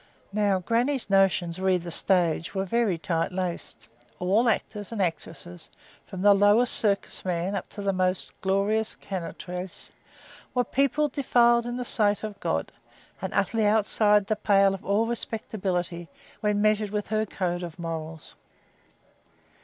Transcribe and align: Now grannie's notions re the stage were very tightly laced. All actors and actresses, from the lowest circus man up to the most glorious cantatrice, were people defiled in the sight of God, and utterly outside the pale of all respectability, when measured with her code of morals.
Now 0.33 0.57
grannie's 0.57 1.11
notions 1.11 1.61
re 1.61 1.77
the 1.77 1.91
stage 1.91 2.55
were 2.55 2.65
very 2.65 2.97
tightly 2.97 3.37
laced. 3.37 3.87
All 4.17 4.49
actors 4.49 4.91
and 4.91 4.99
actresses, 4.99 5.69
from 6.07 6.23
the 6.23 6.33
lowest 6.33 6.73
circus 6.73 7.23
man 7.23 7.53
up 7.53 7.69
to 7.69 7.83
the 7.83 7.93
most 7.93 8.33
glorious 8.41 8.95
cantatrice, 8.95 9.91
were 10.55 10.63
people 10.63 11.07
defiled 11.07 11.67
in 11.67 11.77
the 11.77 11.85
sight 11.85 12.23
of 12.23 12.39
God, 12.39 12.71
and 13.21 13.31
utterly 13.35 13.67
outside 13.67 14.25
the 14.25 14.35
pale 14.35 14.73
of 14.73 14.83
all 14.83 15.05
respectability, 15.05 16.07
when 16.39 16.63
measured 16.63 16.89
with 16.89 17.05
her 17.09 17.27
code 17.27 17.61
of 17.61 17.77
morals. 17.77 18.33